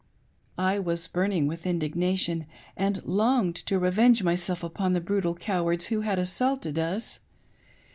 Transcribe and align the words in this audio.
I 0.57 0.79
was 0.79 1.07
burning 1.07 1.45
with 1.45 1.67
indignation, 1.67 2.47
and 2.75 3.05
longed 3.05 3.55
to 3.67 3.77
revenge 3.77 4.23
myself 4.23 4.63
upon 4.63 4.93
the 4.93 4.99
brutal 4.99 5.35
cowards 5.35 5.85
who 5.89 6.01
had 6.01 6.17
assaulted 6.17 6.79
us. 6.79 7.19